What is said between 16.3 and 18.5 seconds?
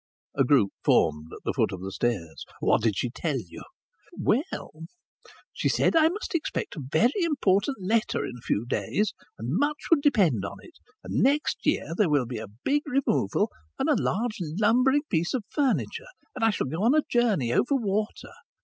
and I shall go a journey over water.